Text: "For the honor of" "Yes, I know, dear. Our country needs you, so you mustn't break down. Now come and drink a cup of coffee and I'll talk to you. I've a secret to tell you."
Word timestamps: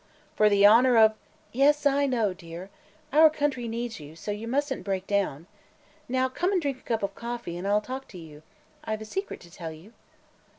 "For 0.35 0.49
the 0.49 0.65
honor 0.65 0.97
of" 0.97 1.13
"Yes, 1.51 1.85
I 1.85 2.07
know, 2.07 2.33
dear. 2.33 2.71
Our 3.13 3.29
country 3.29 3.67
needs 3.67 3.99
you, 3.99 4.15
so 4.15 4.31
you 4.31 4.47
mustn't 4.47 4.83
break 4.83 5.05
down. 5.05 5.45
Now 6.09 6.27
come 6.27 6.51
and 6.51 6.59
drink 6.59 6.79
a 6.79 6.81
cup 6.81 7.03
of 7.03 7.13
coffee 7.13 7.55
and 7.55 7.67
I'll 7.67 7.81
talk 7.81 8.07
to 8.07 8.17
you. 8.17 8.41
I've 8.83 9.01
a 9.01 9.05
secret 9.05 9.41
to 9.41 9.51
tell 9.51 9.71
you." 9.71 9.93